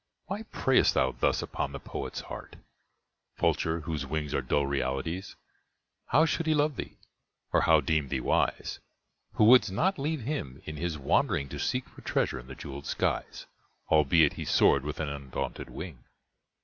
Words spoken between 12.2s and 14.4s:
in the jewelled skies Albeit